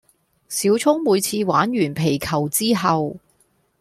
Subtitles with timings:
[0.49, 3.17] 小聰每次玩完皮球之後